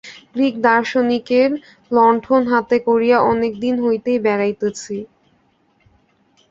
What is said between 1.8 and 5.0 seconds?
লণ্ঠন হাতে করিয়া অনেক দিন হইতেই বেড়াইতেছি।